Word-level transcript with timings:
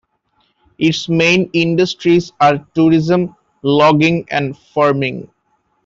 Its 0.79 1.07
main 1.09 1.47
industries 1.53 2.31
are 2.41 2.57
tourism, 2.73 3.35
logging 3.61 4.25
and 4.31 4.57
farming. 4.57 5.29